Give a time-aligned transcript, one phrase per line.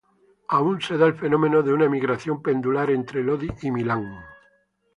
[0.57, 4.19] Aún se da el fenómeno de una emigración "pendular" entre Lodi y Milán.